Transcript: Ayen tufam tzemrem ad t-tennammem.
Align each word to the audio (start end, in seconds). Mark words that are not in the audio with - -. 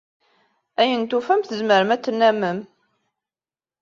Ayen 0.81 1.03
tufam 1.09 1.41
tzemrem 1.43 1.89
ad 1.95 2.01
t-tennammem. 2.01 2.59